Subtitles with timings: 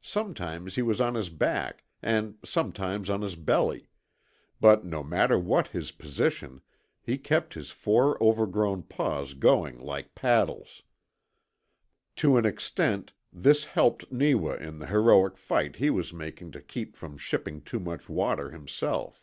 [0.00, 3.90] Sometimes he was on his back and sometimes on his belly;
[4.58, 6.62] but no matter what his position,
[7.02, 10.80] he kept his four overgrown paws going like paddles.
[12.16, 16.96] To an extent this helped Neewa in the heroic fight he was making to keep
[16.96, 19.22] from shipping too much water himself.